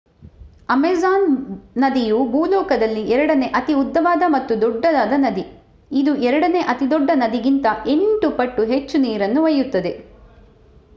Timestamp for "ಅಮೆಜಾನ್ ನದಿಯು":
0.69-2.17